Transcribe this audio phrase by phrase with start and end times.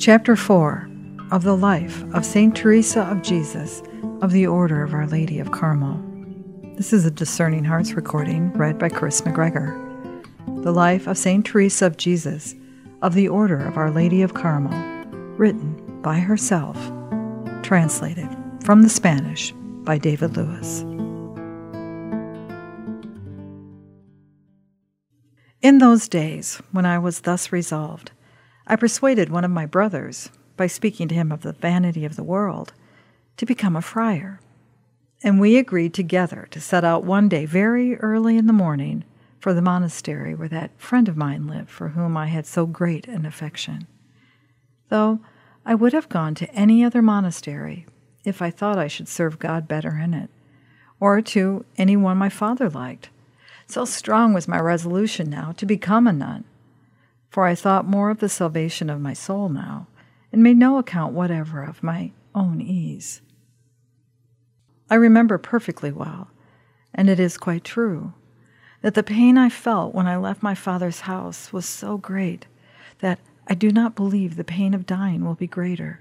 [0.00, 0.88] Chapter 4
[1.30, 2.56] of the life of St.
[2.56, 3.82] Teresa of Jesus
[4.22, 6.02] of the Order of Our Lady of Carmel.
[6.78, 9.76] This is a Discerning Hearts recording read by Chris McGregor.
[10.62, 11.44] The life of St.
[11.44, 12.54] Teresa of Jesus
[13.02, 14.72] of the Order of Our Lady of Carmel,
[15.36, 16.78] written by herself,
[17.62, 19.52] translated from the Spanish
[19.84, 20.80] by David Lewis.
[25.60, 28.12] In those days, when I was thus resolved,
[28.70, 32.22] I persuaded one of my brothers, by speaking to him of the vanity of the
[32.22, 32.72] world,
[33.36, 34.38] to become a friar.
[35.24, 39.02] And we agreed together to set out one day very early in the morning
[39.40, 43.08] for the monastery where that friend of mine lived for whom I had so great
[43.08, 43.88] an affection.
[44.88, 45.18] Though
[45.66, 47.86] I would have gone to any other monastery
[48.24, 50.30] if I thought I should serve God better in it,
[51.00, 53.08] or to any one my father liked
[53.66, 56.44] so strong was my resolution now to become a nun,
[57.30, 59.86] for I thought more of the salvation of my soul now,
[60.32, 63.22] and made no account whatever of my own ease.
[64.90, 66.30] I remember perfectly well,
[66.92, 68.12] and it is quite true,
[68.82, 72.46] that the pain I felt when I left my father's house was so great
[72.98, 76.00] that I do not believe the pain of dying will be greater.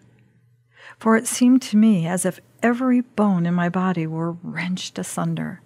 [0.97, 5.61] For it seemed to me as if every bone in my body were wrenched asunder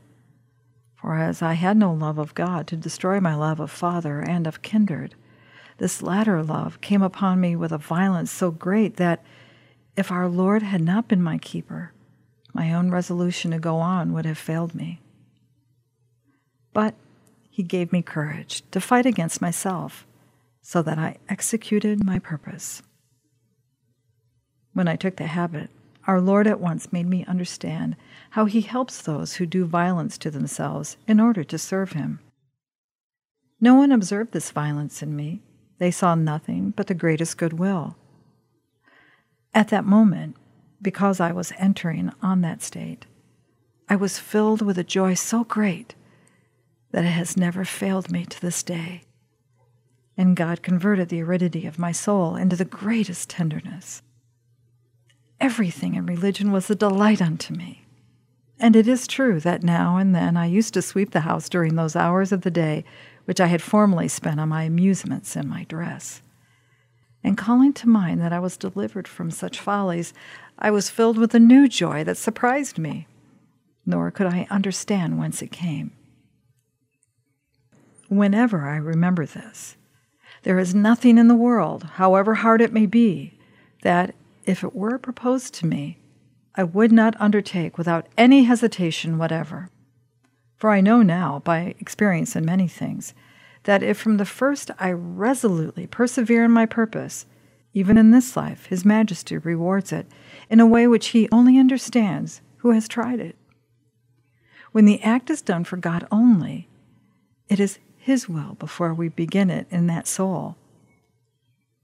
[1.03, 4.47] for as I had no love of God to destroy my love of Father and
[4.47, 5.15] of kindred,
[5.77, 9.23] this latter love came upon me with a violence so great that,
[9.95, 11.91] if our Lord had not been my keeper,
[12.53, 15.01] my own resolution to go on would have failed me.
[16.73, 16.95] But
[17.49, 20.05] he gave me courage to fight against myself,
[20.61, 22.81] so that I executed my purpose.
[24.73, 25.69] When I took the habit,
[26.07, 27.95] our Lord at once made me understand
[28.31, 32.19] how he helps those who do violence to themselves in order to serve him.
[33.61, 35.41] No one observed this violence in me.
[35.83, 37.97] They saw nothing but the greatest goodwill.
[39.53, 40.37] At that moment,
[40.81, 43.05] because I was entering on that state,
[43.89, 45.93] I was filled with a joy so great
[46.91, 49.01] that it has never failed me to this day.
[50.15, 54.01] And God converted the aridity of my soul into the greatest tenderness.
[55.41, 57.85] Everything in religion was a delight unto me.
[58.57, 61.75] And it is true that now and then I used to sweep the house during
[61.75, 62.85] those hours of the day
[63.25, 66.21] which I had formerly spent on my amusements and my dress.
[67.23, 70.13] And calling to mind that I was delivered from such follies,
[70.59, 73.07] I was filled with a new joy that surprised me,
[73.85, 75.91] nor could I understand whence it came.
[78.09, 79.77] Whenever I remember this,
[80.43, 83.39] there is nothing in the world, however hard it may be,
[83.81, 84.13] that,
[84.45, 85.99] if it were proposed to me,
[86.55, 89.69] I would not undertake without any hesitation whatever.
[90.55, 93.13] For I know now, by experience in many things,
[93.63, 97.25] that if from the first I resolutely persevere in my purpose,
[97.73, 100.07] even in this life His Majesty rewards it
[100.49, 103.35] in a way which He only understands who has tried it.
[104.71, 106.67] When the act is done for God only,
[107.47, 110.55] it is His will before we begin it in that soul.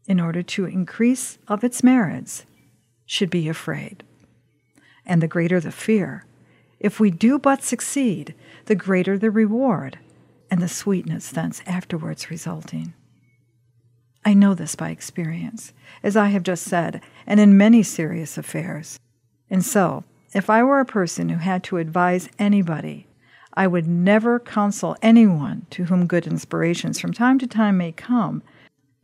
[0.08, 2.46] In order to increase of its merits,
[3.06, 4.04] should be afraid.
[5.06, 6.26] And the greater the fear,
[6.80, 8.34] if we do but succeed,
[8.66, 10.00] the greater the reward,
[10.50, 12.94] and the sweetness thence afterwards resulting.
[14.26, 15.74] I know this by experience,
[16.04, 19.00] as I have just said, and in many serious affairs.
[19.50, 20.04] And so,
[20.34, 23.08] if I were a person who had to advise anybody,
[23.54, 28.44] I would never counsel anyone to whom good inspirations from time to time may come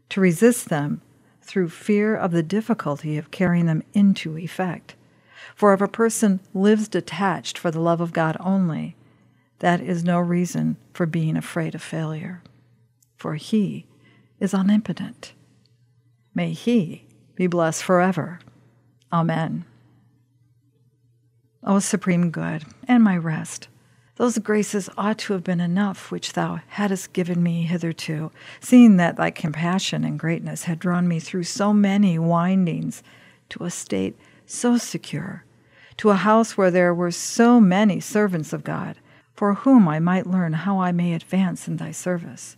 [0.09, 1.01] to resist them
[1.41, 4.95] through fear of the difficulty of carrying them into effect.
[5.53, 8.95] For if a person lives detached for the love of God only,
[9.59, 12.41] that is no reason for being afraid of failure.
[13.17, 13.85] For He
[14.39, 15.33] is omnipotent.
[16.33, 17.05] May He
[17.35, 18.39] be blessed forever.
[19.11, 19.65] Amen.
[21.63, 23.67] O Supreme Good, and my rest
[24.17, 29.17] those graces ought to have been enough which thou hadst given me hitherto, seeing that
[29.17, 33.03] thy compassion and greatness had drawn me through so many windings
[33.49, 35.45] to a state so secure,
[35.97, 38.97] to a house where there were so many servants of God,
[39.33, 42.55] for whom I might learn how I may advance in thy service.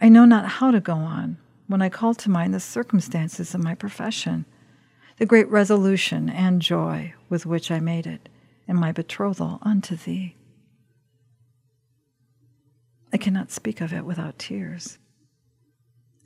[0.00, 3.62] I know not how to go on when I call to mind the circumstances of
[3.62, 4.44] my profession,
[5.18, 8.28] the great resolution and joy with which I made it
[8.68, 10.36] and my betrothal unto thee.
[13.12, 14.98] I cannot speak of it without tears.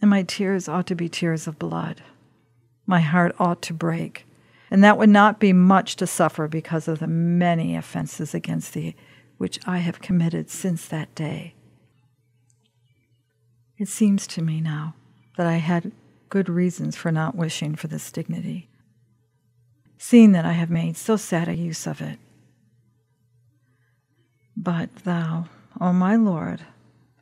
[0.01, 2.03] And my tears ought to be tears of blood.
[2.91, 4.27] My heart ought to break,
[4.69, 8.97] and that would not be much to suffer because of the many offenses against thee
[9.39, 11.55] which I have committed since that day.
[13.79, 14.97] It seems to me now
[15.37, 15.93] that I had
[16.31, 18.69] good reasons for not wishing for this dignity,
[19.97, 22.19] seeing that I have made so sad a use of it.
[24.57, 25.45] But thou,
[25.81, 26.63] O my Lord,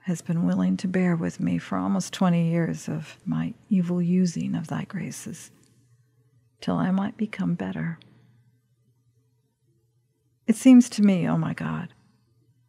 [0.05, 4.55] hast been willing to bear with me for almost twenty years of my evil using
[4.55, 5.51] of thy graces,
[6.61, 7.99] till I might become better.
[10.47, 11.89] It seems to me, O my God,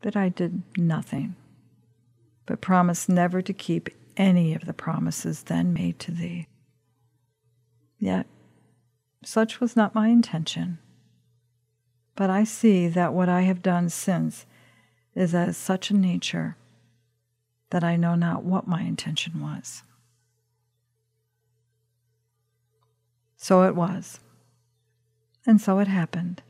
[0.02, 1.36] that I did nothing
[2.50, 6.48] but promise never to keep any of the promises then made to thee.
[8.00, 8.26] Yet,
[9.24, 10.80] such was not my intention.
[12.16, 14.48] But I see that what I have done since
[15.14, 16.58] is as such a nature
[17.70, 19.84] that I know not what my intention was.
[23.42, 24.20] So it was,
[25.48, 26.44] and so it happened,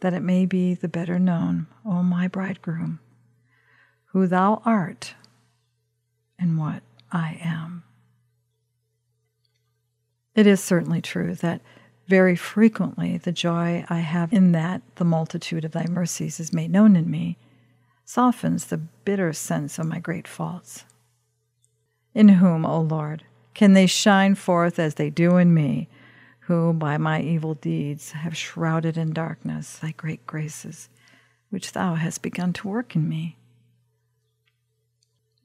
[0.00, 2.98] that it may be the better known, O my bridegroom,
[4.06, 5.14] who thou art
[6.36, 6.82] and what
[7.12, 7.84] I am.
[10.34, 11.62] It is certainly true that
[12.08, 16.72] very frequently the joy I have in that the multitude of thy mercies is made
[16.72, 17.38] known in me
[18.04, 20.84] softens the bitter sense of my great faults.
[22.14, 23.22] In whom, O Lord,
[23.54, 25.88] can they shine forth as they do in me,
[26.40, 30.88] who by my evil deeds have shrouded in darkness thy great graces,
[31.50, 33.36] which thou hast begun to work in me?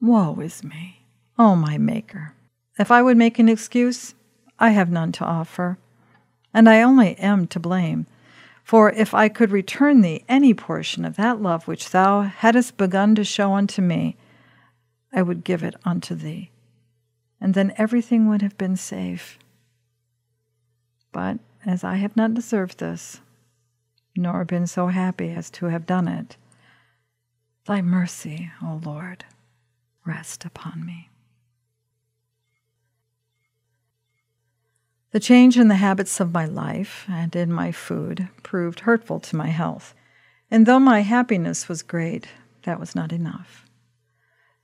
[0.00, 1.06] Woe is me,
[1.38, 2.34] O my Maker!
[2.78, 4.14] If I would make an excuse,
[4.58, 5.78] I have none to offer,
[6.52, 8.06] and I only am to blame.
[8.64, 13.14] For if I could return thee any portion of that love which thou hadst begun
[13.14, 14.16] to show unto me,
[15.12, 16.50] I would give it unto thee,
[17.40, 19.38] and then everything would have been safe.
[21.12, 23.20] But as I have not deserved this,
[24.16, 26.36] nor been so happy as to have done it,
[27.66, 29.24] thy mercy, O Lord,
[30.04, 31.08] rest upon me.
[35.12, 39.36] The change in the habits of my life and in my food proved hurtful to
[39.36, 39.94] my health,
[40.50, 42.28] and though my happiness was great,
[42.62, 43.66] that was not enough.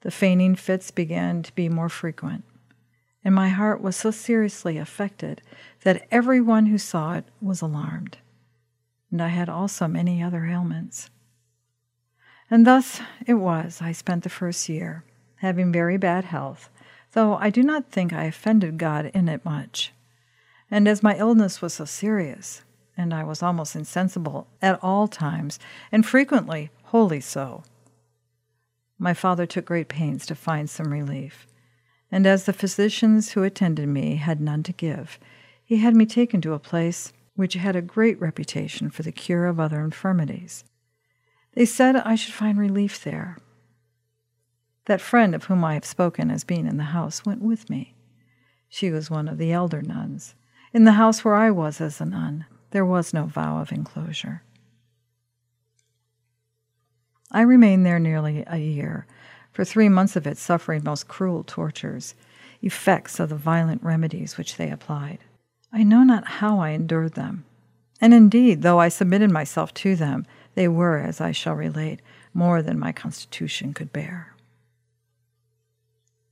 [0.03, 2.45] The fainting fits began to be more frequent,
[3.27, 5.43] and my heart was so seriously affected
[5.83, 8.19] that every one who saw it was alarmed,
[9.11, 11.11] and I had also many other ailments.
[12.49, 15.03] And thus it was I spent the first year
[15.39, 16.71] having very bad health,
[17.15, 19.93] though I do not think I offended God in it much.
[20.71, 22.63] And as my illness was so serious,
[22.97, 25.59] and I was almost insensible at all times,
[25.91, 27.65] and frequently wholly so,
[29.01, 31.49] my father took great pains to find some relief.
[32.17, 35.19] And as the physicians who attended me had none to give,
[35.63, 39.45] he had me taken to a place which had a great reputation for the cure
[39.45, 40.65] of other infirmities.
[41.53, 43.37] They said I should find relief there,
[44.87, 47.93] that friend of whom I have spoken as being in the house went with me.
[48.71, 50.35] She was one of the elder nuns.
[50.73, 54.43] In the house where I was as a nun, there was no vow of enclosure.
[57.31, 59.07] I remained there nearly a year,
[59.57, 62.15] for three months of it suffering most cruel tortures,
[62.61, 65.19] effects of the violent remedies which they applied.
[65.73, 67.47] I know not how I endured them.
[67.99, 70.27] And indeed, though I submitted myself to them,
[70.57, 72.01] they were, as I shall relate,
[72.35, 74.35] more than my constitution could bear.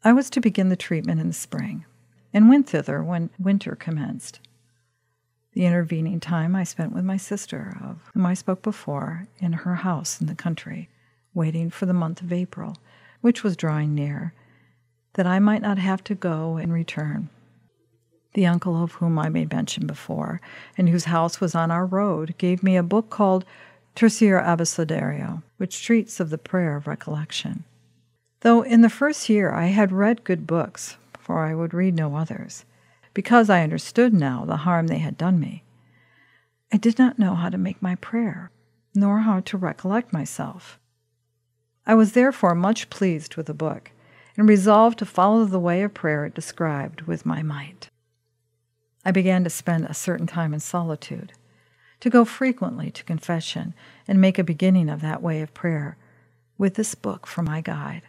[0.05, 1.87] I was to begin the treatment in the spring,
[2.35, 4.39] and went thither when winter commenced.
[5.55, 9.77] The intervening time I spent with my sister, of whom I spoke before, in her
[9.77, 10.91] house in the country,
[11.33, 12.77] waiting for the month of April,
[13.25, 14.35] which was drawing near,
[15.15, 17.31] that I might not have to go and return.
[18.35, 20.43] The uncle of whom I made mention before,
[20.77, 23.47] and whose house was on our road, gave me a book called
[23.97, 27.65] Tercer Abecedario, which treats of the prayer of recollection.
[28.41, 32.17] Though in the first year I had read good books, for I would read no
[32.17, 32.67] others,
[33.15, 35.63] because I understood now the harm they had done me,
[36.71, 38.51] I did not know how to make my prayer,
[38.95, 40.79] nor how to recollect myself.
[41.87, 43.91] I was therefore much pleased with the book,
[44.37, 47.91] and resolved to follow the way of prayer it described with my might.
[49.05, 51.33] I began to spend a certain time in solitude,
[52.01, 53.75] to go frequently to confession,
[54.09, 55.97] and make a beginning of that way of prayer
[56.57, 58.03] with this book for my guide.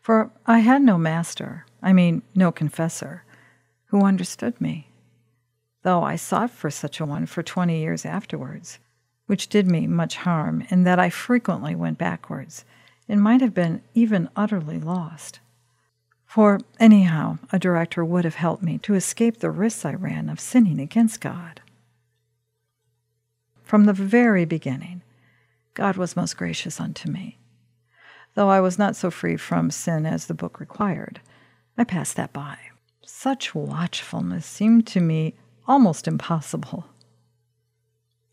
[0.00, 3.24] For I had no master, I mean, no confessor,
[3.86, 4.88] who understood me,
[5.82, 8.78] though I sought for such a one for twenty years afterwards,
[9.26, 12.64] which did me much harm in that I frequently went backwards,
[13.08, 15.40] and might have been even utterly lost.
[16.24, 20.40] For, anyhow, a director would have helped me to escape the risks I ran of
[20.40, 21.60] sinning against God.
[23.62, 25.02] From the very beginning,
[25.74, 27.38] God was most gracious unto me
[28.36, 31.20] though I was not so free from sin as the book required.
[31.76, 32.58] I passed that by.
[33.04, 35.34] such watchfulness seemed to me
[35.66, 36.84] almost impossible.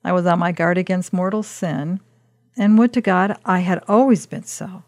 [0.04, 2.02] I was on my guard against mortal sin,
[2.58, 4.84] and would to God I had always been so.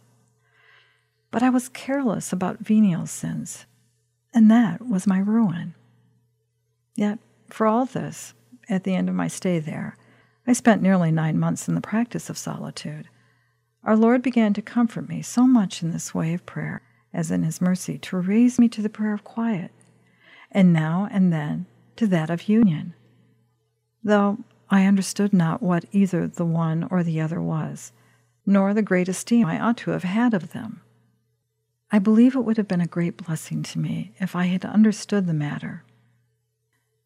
[1.31, 3.65] But I was careless about venial sins,
[4.33, 5.75] and that was my ruin.
[6.95, 7.19] Yet,
[7.49, 8.33] for all this,
[8.69, 9.97] at the end of my stay there,
[10.47, 13.07] I spent nearly nine months in the practice of solitude.
[13.83, 16.81] Our Lord began to comfort me so much in this way of prayer
[17.13, 19.71] as in His mercy to raise me to the prayer of quiet,
[20.51, 22.93] and now and then to that of union.
[24.03, 27.91] Though I understood not what either the one or the other was,
[28.45, 30.81] nor the great esteem I ought to have had of them.
[31.91, 35.27] I believe it would have been a great blessing to me if I had understood
[35.27, 35.83] the matter.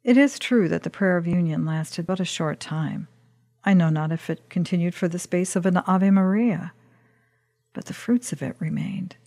[0.04, 3.08] It is true that the prayer of union lasted but a short time.
[3.66, 6.72] I know not if it continued for the space of an Ave Maria,
[7.74, 9.18] but the fruits of it remained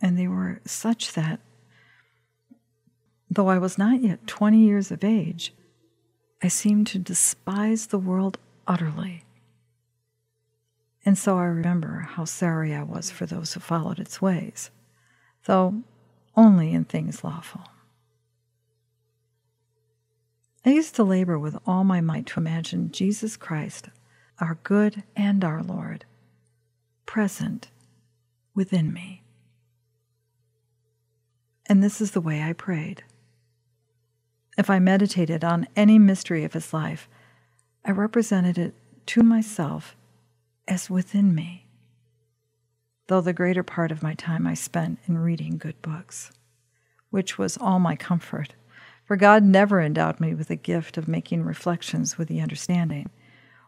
[0.00, 1.40] and they were such that,
[3.30, 5.52] though I was not yet 20 years of age,
[6.42, 9.24] I seemed to despise the world utterly.
[11.04, 14.70] And so I remember how sorry I was for those who followed its ways,
[15.44, 15.82] though
[16.36, 17.62] only in things lawful.
[20.64, 23.88] I used to labor with all my might to imagine Jesus Christ,
[24.38, 26.04] our good and our Lord,
[27.06, 27.68] present
[28.54, 29.22] within me.
[31.66, 33.02] And this is the way I prayed.
[34.58, 37.08] If I meditated on any mystery of his life,
[37.84, 38.74] I represented it
[39.06, 39.94] to myself
[40.66, 41.68] as within me,
[43.06, 46.32] though the greater part of my time I spent in reading good books,
[47.10, 48.56] which was all my comfort,
[49.04, 53.10] for God never endowed me with the gift of making reflections with the understanding,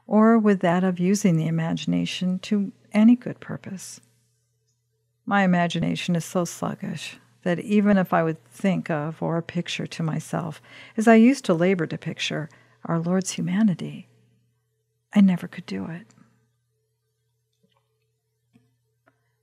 [0.08, 4.00] or with that of using the imagination to any good purpose.
[5.24, 10.02] My imagination is so sluggish that even if I would think of or picture to
[10.02, 10.60] myself,
[10.96, 12.48] as I used to labor to picture,
[12.84, 14.08] our Lord's humanity,
[15.14, 16.06] I never could do it.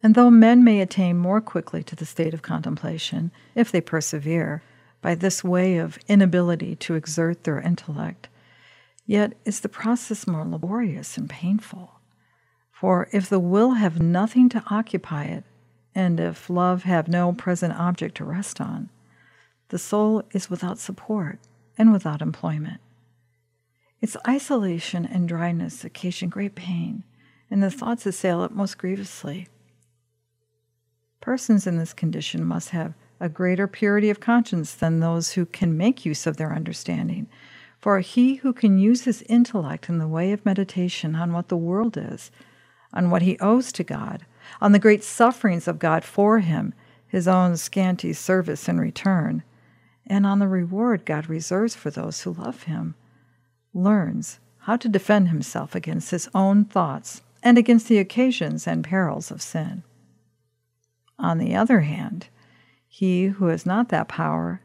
[0.03, 4.61] And though men may attain more quickly to the state of contemplation, if they persevere,
[5.01, 8.29] by this way of inability to exert their intellect,
[9.05, 11.99] yet is the process more laborious and painful.
[12.71, 15.43] For if the will have nothing to occupy it,
[15.97, 18.87] and if love have no present object to rest on,
[19.69, 21.39] the soul is without support
[21.75, 22.79] and without employment.
[23.99, 27.03] Its isolation and dryness occasion great pain,
[27.49, 29.47] and the thoughts assail it most grievously.
[31.19, 35.75] Persons in this condition must have a greater purity of conscience than those who can
[35.75, 37.27] make use of their understanding.
[37.79, 41.57] For he who can use his intellect in the way of meditation on what the
[41.57, 42.29] world is,
[42.93, 44.27] on what he owes to God,
[44.61, 46.73] on the great sufferings of God for him,
[47.07, 49.43] his own scanty service in return,
[50.05, 52.95] and on the reward God reserves for those who love him,
[53.73, 59.31] learns how to defend himself against his own thoughts and against the occasions and perils
[59.31, 59.83] of sin.
[61.19, 62.27] On the other hand,
[62.87, 64.61] he who has not that power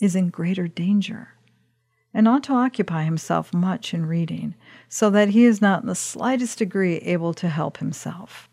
[0.00, 1.34] is in greater danger
[2.14, 4.54] and ought to occupy himself much in reading,
[4.88, 8.48] so that he is not in the slightest degree able to help himself.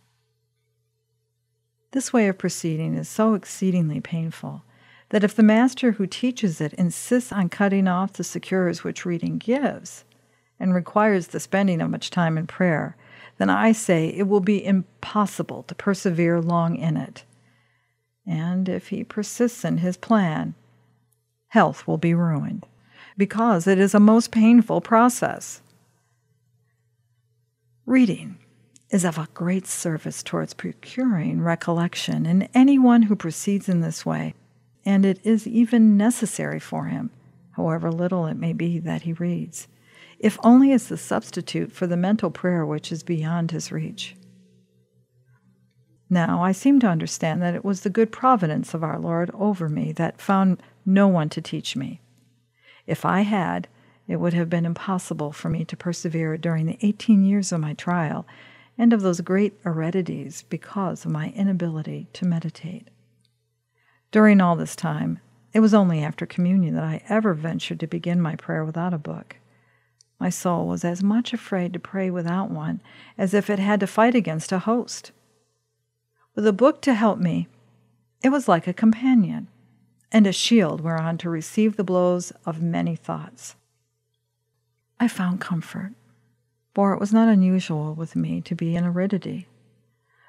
[1.92, 4.64] This way of proceeding is so exceedingly painful
[5.10, 9.38] that if the master who teaches it insists on cutting off the secures which reading
[9.38, 10.06] gives,
[10.58, 12.96] and requires the spending of much time in prayer,
[13.40, 17.26] then I say it will be impossible to persevere long in it.
[18.26, 20.54] And if he persists in his plan,
[21.48, 22.68] health will be ruined,
[23.18, 25.62] because it is a most painful process.
[27.86, 28.38] Reading
[28.92, 34.36] is of a great service towards procuring recollection in anyone who proceeds in this way,
[34.86, 37.10] and it is even necessary for him,
[37.52, 39.68] however little it may be that he reads,
[40.20, 44.16] if only as a substitute for the mental prayer which is beyond his reach.
[46.10, 49.70] Now I seem to understand that it was the good providence of our Lord over
[49.70, 52.02] me that found no one to teach me.
[52.86, 53.70] If I had,
[54.08, 57.74] it would have been impossible for me to persevere during the eighteen years of my
[57.74, 58.28] trial
[58.82, 62.88] and of those great aridities because of my inability to meditate.
[64.10, 65.20] During all this time,
[65.54, 68.98] it was only after communion that I ever ventured to begin my prayer without a
[68.98, 69.36] book.
[70.20, 72.82] My soul was as much afraid to pray without one
[73.20, 75.12] as if it had to fight against a host.
[76.34, 77.48] With a book to help me,
[78.24, 79.48] it was like a companion
[80.12, 83.54] and a shield whereon to receive the blows of many thoughts.
[85.00, 85.94] I found comfort
[86.74, 89.48] for it was not unusual with me to be in aridity.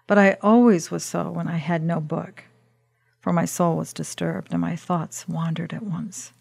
[0.07, 2.45] But I always was so when I had no book.
[3.23, 6.33] for my soul was disturbed and my thoughts wandered at once.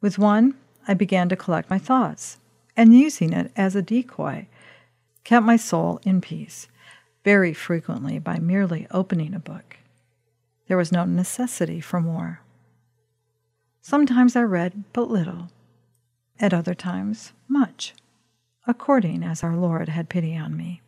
[0.00, 0.54] With one,
[0.88, 2.38] I began to collect my thoughts,
[2.76, 4.48] and using it as a decoy,
[5.24, 6.68] kept my soul in peace,
[7.24, 9.78] very frequently by merely opening a book.
[10.66, 12.40] There was no necessity for more.
[13.80, 15.48] Sometimes I read but little,
[16.40, 17.94] at other times, much,
[18.66, 20.82] according as our Lord had pity on me.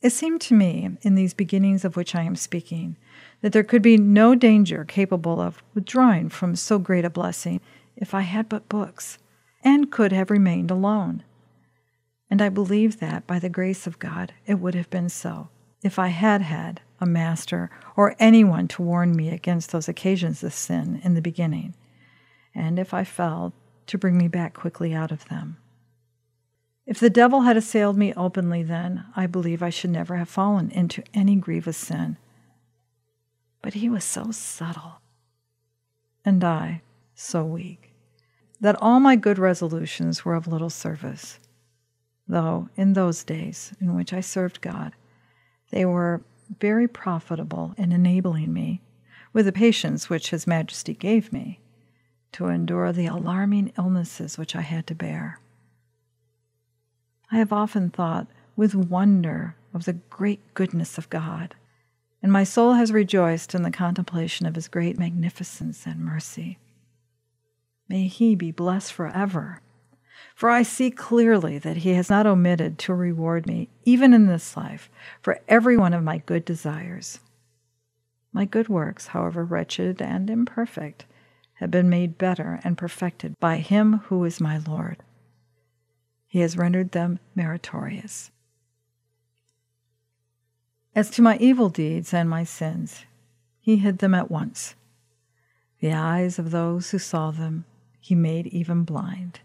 [0.00, 2.96] It seemed to me, in these beginnings of which I am speaking,
[3.40, 7.60] that there could be no danger capable of withdrawing from so great a blessing
[7.96, 9.18] if I had but books,
[9.64, 11.24] and could have remained alone.
[12.30, 15.48] And I believe that, by the grace of God, it would have been so,
[15.82, 20.52] if I had had a master or anyone to warn me against those occasions of
[20.52, 21.74] sin in the beginning,
[22.54, 23.52] and if I fell,
[23.86, 25.56] to bring me back quickly out of them.
[26.88, 30.70] If the devil had assailed me openly then, I believe I should never have fallen
[30.70, 32.16] into any grievous sin.
[33.60, 35.02] But he was so subtle,
[36.24, 36.80] and I
[37.14, 37.92] so weak,
[38.58, 41.38] that all my good resolutions were of little service,
[42.26, 44.94] though in those days in which I served God,
[45.68, 46.22] they were
[46.58, 48.80] very profitable in enabling me,
[49.34, 51.60] with the patience which His Majesty gave me,
[52.32, 55.38] to endure the alarming illnesses which I had to bear.
[57.30, 61.54] I have often thought with wonder of the great goodness of God,
[62.22, 66.58] and my soul has rejoiced in the contemplation of His great magnificence and mercy.
[67.86, 69.60] May He be blessed forever,
[70.34, 74.56] for I see clearly that He has not omitted to reward me, even in this
[74.56, 77.20] life, for every one of my good desires.
[78.32, 81.04] My good works, however wretched and imperfect,
[81.54, 85.02] have been made better and perfected by Him who is my Lord
[86.28, 88.30] he has rendered them meritorious.
[90.94, 93.04] As to my evil deeds and my sins,
[93.60, 94.74] he hid them at once.
[95.80, 97.64] The eyes of those who saw them
[98.00, 99.40] he made even blind.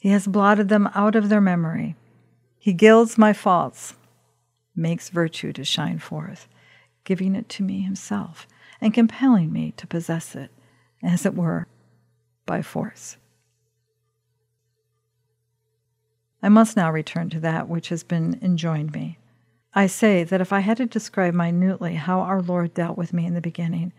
[0.00, 1.96] He has blotted them out of their memory.
[2.58, 3.94] He gilds my faults,
[4.74, 6.48] makes virtue to shine forth,
[7.04, 8.46] giving it to me himself,
[8.80, 10.50] and compelling me to possess it,
[11.02, 11.66] as it were,
[12.46, 13.16] by force.
[16.44, 19.18] I must now return to that which has been enjoined me.
[19.72, 23.24] I say that if I had to describe minutely how our Lord dealt with me
[23.24, 23.94] in the beginning,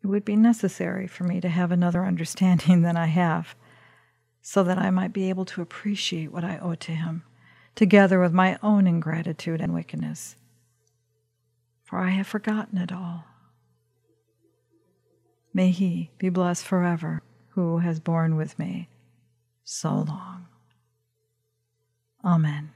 [0.00, 3.56] it would be necessary for me to have another understanding than I have,
[4.40, 7.24] so that I might be able to appreciate what I owe to Him,
[7.74, 10.36] together with my own ingratitude and wickedness.
[11.82, 13.24] For I have forgotten it all.
[15.52, 17.22] May He be blessed forever
[17.54, 18.88] who has borne with me
[19.64, 20.35] so long.
[22.26, 22.75] Amen.